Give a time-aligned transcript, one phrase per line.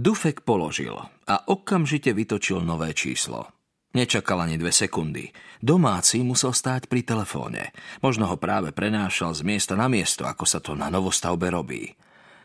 [0.00, 0.96] Dufek položil
[1.28, 3.52] a okamžite vytočil nové číslo.
[3.92, 5.28] Nečakal ani dve sekundy.
[5.60, 7.76] Domáci musel stáť pri telefóne.
[8.00, 11.92] Možno ho práve prenášal z miesta na miesto, ako sa to na novostavbe robí.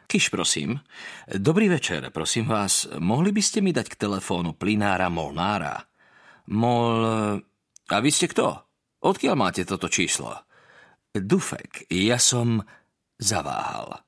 [0.04, 0.84] Kiš, prosím.
[1.32, 2.92] Dobrý večer, prosím vás.
[3.00, 5.80] Mohli by ste mi dať k telefónu plinára Molnára?
[6.52, 7.00] Mol...
[7.88, 8.52] A vy ste kto?
[9.00, 10.44] Odkiaľ máte toto číslo?
[11.16, 12.68] Dufek, ja som
[13.16, 14.04] zaváhal.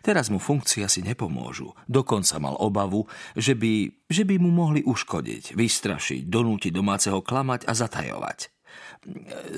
[0.00, 1.72] Teraz mu funkcia si nepomôžu.
[1.88, 3.06] Dokonca mal obavu,
[3.36, 8.54] že by, že by mu mohli uškodiť, vystrašiť, donútiť domáceho klamať a zatajovať.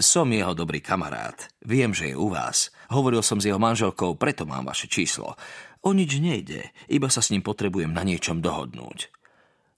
[0.02, 1.48] Som jeho dobrý kamarát.
[1.62, 2.74] Viem, že je u vás.
[2.90, 5.38] Hovoril som s jeho manželkou, preto mám vaše číslo.
[5.86, 9.08] O nič nejde, iba sa s ním potrebujem na niečom dohodnúť.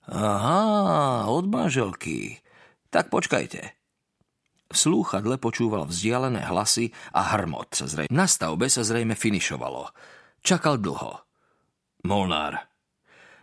[0.09, 2.41] Aha, od manželky.
[2.89, 3.77] Tak počkajte.
[4.69, 7.77] V slúchadle počúval vzdialené hlasy a hrmot.
[8.09, 9.93] Na stavbe sa zrejme finišovalo.
[10.49, 11.29] Čakal dlho.
[12.09, 12.57] Molnár.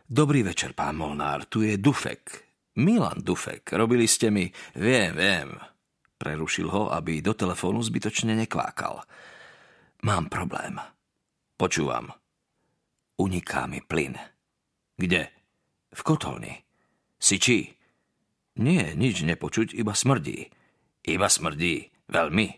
[0.09, 2.49] Dobrý večer, pán Molnár, tu je Dufek.
[2.81, 4.49] Milan Dufek, robili ste mi...
[4.73, 5.53] Viem, viem.
[6.17, 9.05] Prerušil ho, aby do telefónu zbytočne nekvákal.
[10.01, 10.81] Mám problém.
[11.53, 12.09] Počúvam.
[13.21, 14.17] Uniká mi plyn.
[14.97, 15.29] Kde?
[15.93, 16.57] V kotolni.
[17.21, 17.69] Si čí?
[18.57, 20.49] Nie, nič nepočuť, iba smrdí.
[21.05, 21.85] Iba smrdí.
[22.09, 22.49] Veľmi.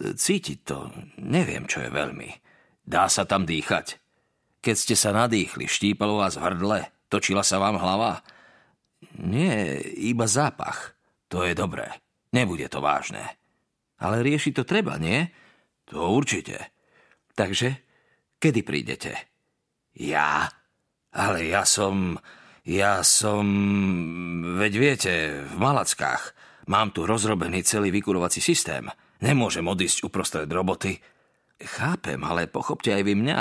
[0.00, 0.88] Cítiť to,
[1.20, 2.45] neviem, čo je veľmi.
[2.86, 3.98] Dá sa tam dýchať?
[4.62, 8.22] Keď ste sa nadýchli, štípalo vás hrdle, točila sa vám hlava?
[9.18, 10.94] Nie, iba zápach.
[11.28, 11.90] To je dobré.
[12.30, 13.22] Nebude to vážne.
[13.98, 15.26] Ale riešiť to treba, nie?
[15.90, 16.70] To určite.
[17.34, 17.74] Takže,
[18.38, 19.12] kedy prídete?
[19.98, 20.46] Ja?
[21.10, 22.18] Ale ja som...
[22.66, 23.46] Ja som...
[24.58, 25.12] Veď viete,
[25.46, 26.34] v Malackách.
[26.66, 28.90] Mám tu rozrobený celý vykurovací systém.
[29.22, 30.98] Nemôžem odísť uprostred roboty.
[31.56, 33.40] Chápem, ale pochopte aj vy mňa.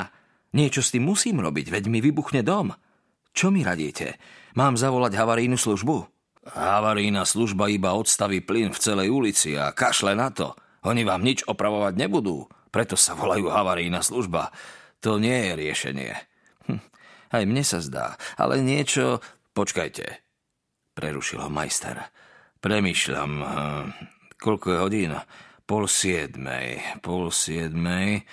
[0.55, 2.71] Niečo s tým musím robiť, veď mi vybuchne dom.
[3.35, 4.15] Čo mi radíte?
[4.55, 6.07] Mám zavolať havarijnú službu?
[6.55, 10.55] Havarijná služba iba odstaví plyn v celej ulici a kašle na to.
[10.87, 14.53] Oni vám nič opravovať nebudú, preto sa volajú havarijná služba.
[15.03, 16.11] To nie je riešenie.
[16.71, 16.83] Hm,
[17.35, 19.19] aj mne sa zdá, ale niečo...
[19.55, 20.19] Počkajte,
[20.99, 22.11] prerušil ho majster.
[22.59, 23.85] Premýšľam, hm,
[24.39, 25.11] koľko je hodín?
[25.65, 27.01] Pol siedmej.
[27.01, 28.25] Pol siedmej,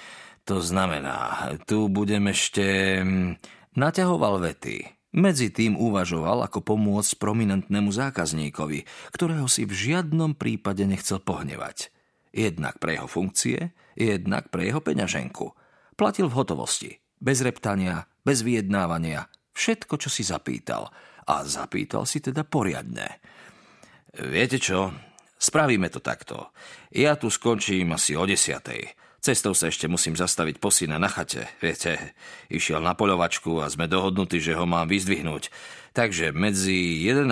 [0.44, 2.98] to znamená, tu budem ešte...
[3.00, 3.40] Hm,
[3.78, 5.02] naťahoval vety.
[5.12, 11.92] Medzi tým uvažoval, ako pomôcť prominentnému zákazníkovi, ktorého si v žiadnom prípade nechcel pohnevať.
[12.32, 15.52] Jednak pre jeho funkcie, jednak pre jeho peňaženku.
[16.00, 16.90] Platil v hotovosti,
[17.20, 20.88] bez reptania, bez vyjednávania, všetko, čo si zapýtal.
[21.28, 23.20] A zapýtal si teda poriadne.
[24.16, 24.96] Viete čo,
[25.42, 26.54] Spravíme to takto.
[26.94, 28.94] Ja tu skončím asi o desiatej.
[29.18, 31.50] Cestou sa ešte musím zastaviť posína na chate.
[31.58, 32.14] Viete,
[32.46, 35.50] išiel na poľovačku a sme dohodnutí, že ho mám vyzdvihnúť.
[35.98, 37.26] Takže medzi 11.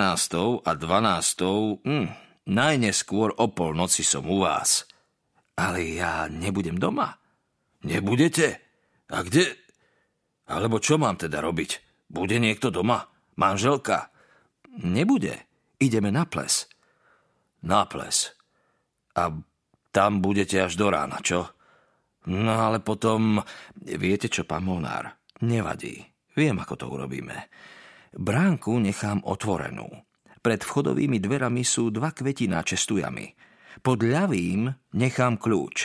[0.59, 1.87] a 12.
[1.87, 2.07] Hm,
[2.51, 4.83] najneskôr o polnoci som u vás.
[5.55, 7.15] Ale ja nebudem doma.
[7.87, 8.59] Nebudete?
[9.07, 9.55] A kde?
[10.51, 11.79] Alebo čo mám teda robiť?
[12.11, 13.07] Bude niekto doma?
[13.39, 14.11] Manželka?
[14.83, 15.47] Nebude.
[15.79, 16.60] Ideme na ples
[17.65, 18.33] na ples.
[19.17, 19.31] A
[19.91, 21.51] tam budete až do rána, čo?
[22.29, 23.41] No ale potom...
[23.75, 25.17] Viete čo, pán Molnár?
[25.41, 25.99] Nevadí.
[26.37, 27.49] Viem, ako to urobíme.
[28.15, 29.87] Bránku nechám otvorenú.
[30.41, 33.29] Pred vchodovými dverami sú dva kvetiná čestujami.
[33.81, 35.77] Pod ľavým nechám kľúč.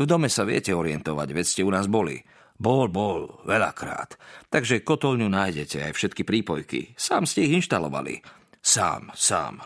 [0.00, 2.18] V dome sa viete orientovať, veď ste u nás boli.
[2.60, 4.20] Bol, bol, veľakrát.
[4.52, 6.92] Takže kotolňu nájdete aj všetky prípojky.
[6.96, 8.20] Sám ste ich inštalovali.
[8.60, 9.64] Sám, sám.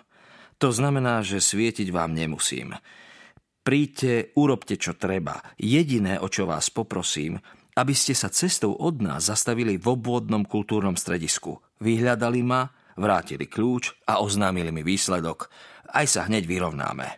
[0.64, 2.72] To znamená, že svietiť vám nemusím.
[3.60, 5.44] Príďte, urobte čo treba.
[5.60, 7.36] Jediné, o čo vás poprosím,
[7.76, 11.60] aby ste sa cestou od nás zastavili v obvodnom kultúrnom stredisku.
[11.84, 15.52] Vyhľadali ma, vrátili kľúč a oznámili mi výsledok.
[15.92, 17.12] Aj sa hneď vyrovnáme.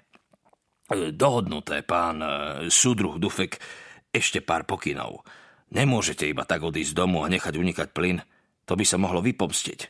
[1.15, 2.29] Dohodnuté, pán e,
[2.67, 3.63] súdruh Dufek,
[4.11, 5.23] ešte pár pokynov.
[5.71, 8.19] Nemôžete iba tak odísť domu a nechať unikať plyn.
[8.67, 9.81] To by sa mohlo vypomstiť.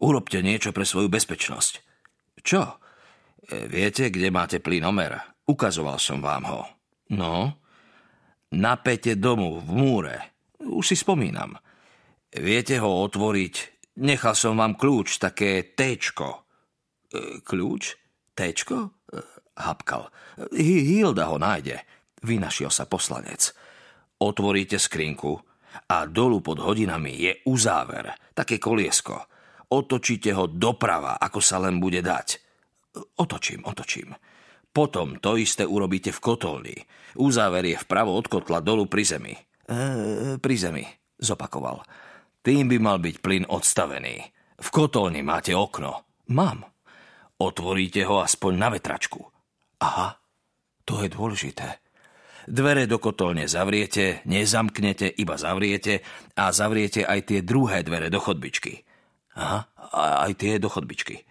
[0.00, 1.84] Urobte niečo pre svoju bezpečnosť.
[2.40, 2.80] Čo?
[3.48, 5.20] E, viete, kde máte plynomer?
[5.44, 6.62] Ukazoval som vám ho.
[7.12, 7.60] No?
[8.54, 10.16] Na pete domu, v múre.
[10.64, 11.58] Už si spomínam.
[12.32, 13.54] Viete ho otvoriť?
[14.00, 16.48] Nechal som vám kľúč, také téčko.
[17.12, 18.00] E, kľúč?
[18.32, 19.04] Téčko?
[19.12, 19.20] E,
[19.60, 20.08] hapkal.
[20.56, 21.84] Hilda ho nájde.
[22.24, 23.52] Vynašiel sa poslanec.
[24.24, 25.36] Otvoríte skrinku
[25.90, 29.26] a dolu pod hodinami je uzáver, také koliesko.
[29.74, 32.43] Otočíte ho doprava, ako sa len bude dať.
[32.94, 34.14] Otočím, otočím.
[34.74, 36.76] Potom to isté urobíte v kotolni.
[37.14, 39.34] Uzáver je vpravo od kotla dolu pri zemi.
[39.70, 40.82] E, pri zemi,
[41.18, 41.82] zopakoval.
[42.42, 44.16] Tým by mal byť plyn odstavený.
[44.58, 46.02] V kotolni máte okno.
[46.34, 46.66] Mám.
[47.38, 49.22] Otvoríte ho aspoň na vetračku.
[49.82, 50.18] Aha,
[50.86, 51.82] to je dôležité.
[52.44, 56.04] Dvere do kotolne zavriete, nezamknete, iba zavriete
[56.36, 58.84] a zavriete aj tie druhé dvere do chodbičky.
[59.34, 59.64] Aha,
[60.28, 61.24] aj tie do chodbičky.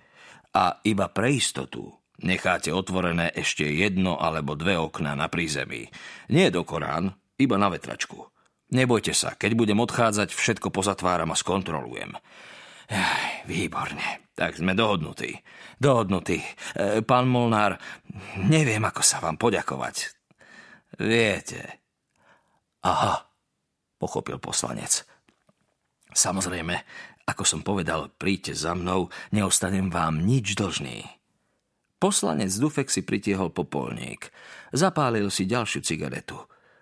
[0.54, 1.90] A iba pre istotu
[2.22, 5.90] necháte otvorené ešte jedno alebo dve okná na prízemí.
[6.30, 8.30] Nie do Korán, iba na vetračku.
[8.74, 12.18] Nebojte sa, keď budem odchádzať, všetko pozatváram a skontrolujem.
[12.90, 14.34] Ej, výborne.
[14.34, 15.38] Tak sme dohodnutí.
[15.78, 16.42] Dohodnutí.
[16.74, 17.78] E, pán Molnár,
[18.50, 20.10] neviem, ako sa vám poďakovať.
[20.98, 21.86] Viete.
[22.82, 23.30] Aha,
[24.02, 25.06] pochopil poslanec.
[26.14, 26.76] Samozrejme,
[27.24, 31.08] ako som povedal, príďte za mnou, neostanem vám nič dlžný.
[32.04, 34.28] Poslanec Dufek si pritiehol popolník.
[34.76, 36.36] Zapálil si ďalšiu cigaretu.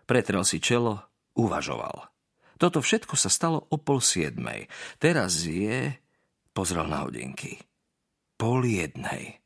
[0.09, 0.97] Pretrel si čelo,
[1.37, 2.09] uvažoval.
[2.57, 4.65] Toto všetko sa stalo o pol siedmej.
[4.97, 5.93] Teraz je...
[6.51, 7.61] Pozrel na hodinky.
[8.33, 9.39] Pol jednej.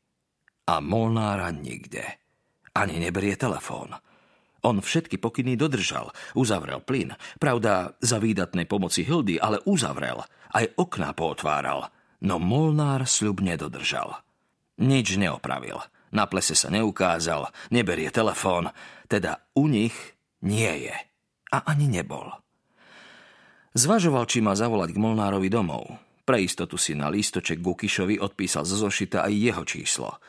[0.64, 2.02] A Molnára nikde.
[2.72, 3.92] Ani neberie telefón.
[4.66, 7.14] On všetky pokyny dodržal, uzavrel plyn.
[7.38, 10.26] Pravda, za výdatnej pomoci Hildy, ale uzavrel.
[10.50, 11.86] Aj okná pootváral.
[12.26, 14.26] No Molnár sľub nedodržal.
[14.82, 15.78] Nič neopravil.
[16.10, 18.74] Na plese sa neukázal, neberie telefón.
[19.06, 19.94] Teda u nich
[20.42, 20.96] nie je.
[21.54, 22.26] A ani nebol.
[23.70, 25.94] Zvažoval, či má zavolať k Molnárovi domov.
[26.26, 30.10] Pre istotu si na lístoček Gukišovi odpísal zo zošita aj jeho číslo–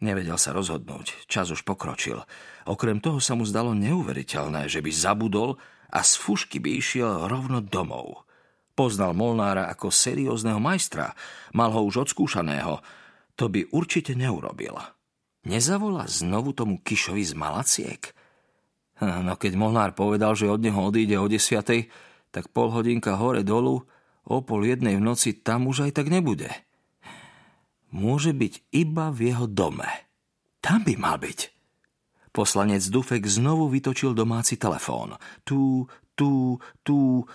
[0.00, 2.24] Nevedel sa rozhodnúť, čas už pokročil.
[2.64, 5.60] Okrem toho sa mu zdalo neuveriteľné, že by zabudol
[5.92, 8.24] a z fušky by išiel rovno domov.
[8.72, 11.12] Poznal Molnára ako seriózneho majstra,
[11.52, 12.80] mal ho už odskúšaného.
[13.36, 14.72] To by určite neurobil.
[15.44, 18.02] Nezavolá znovu tomu Kišovi z Malaciek?
[19.04, 21.92] No keď Molnár povedal, že od neho odíde o desiatej,
[22.32, 23.84] tak pol hodinka hore dolu,
[24.24, 26.48] o pol jednej v noci tam už aj tak nebude
[27.94, 29.88] môže byť iba v jeho dome.
[30.60, 31.40] Tam by mal byť.
[32.30, 35.18] Poslanec Dufek znovu vytočil domáci telefón.
[35.42, 35.82] Tu,
[36.14, 37.26] tu, tu,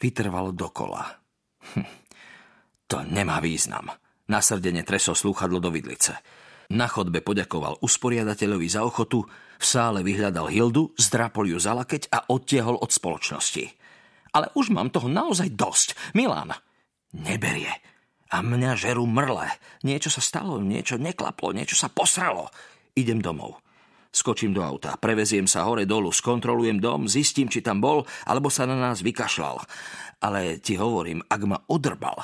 [0.00, 1.04] vytrvalo dokola.
[1.76, 1.86] Hm,
[2.88, 3.92] to nemá význam.
[4.32, 6.16] Nasrdene tresol slúchadlo do vidlice.
[6.70, 9.26] Na chodbe poďakoval usporiadateľovi za ochotu,
[9.60, 13.64] v sále vyhľadal Hildu, zdrapol ju za lakeť a odtiehol od spoločnosti.
[14.30, 16.14] Ale už mám toho naozaj dosť.
[16.14, 16.54] Milan,
[17.12, 17.74] neberie.
[18.30, 19.50] A mňa žerú mrle.
[19.82, 22.46] Niečo sa stalo, niečo neklaplo, niečo sa posralo.
[22.94, 23.58] Idem domov.
[24.10, 28.66] Skočím do auta, preveziem sa hore dolu, skontrolujem dom, zistím, či tam bol, alebo sa
[28.66, 29.62] na nás vykašľal.
[30.22, 32.18] Ale ti hovorím, ak ma odrbal,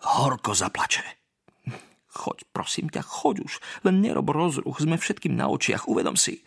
[0.00, 1.04] horko zaplače.
[2.08, 3.60] Choď, prosím ťa, choď už.
[3.84, 6.40] Len nerob rozruch, sme všetkým na očiach, uvedom si.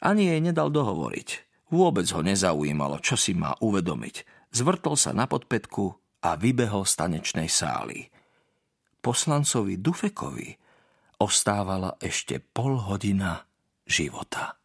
[0.00, 1.28] Ani jej nedal dohovoriť.
[1.68, 4.48] Vôbec ho nezaujímalo, čo si má uvedomiť.
[4.48, 5.84] Zvrtol sa na podpetku
[6.24, 8.08] a vybehol stanečnej sály
[9.06, 10.50] poslancovi Dufekovi
[11.22, 13.38] ostávala ešte pol hodina
[13.86, 14.58] života.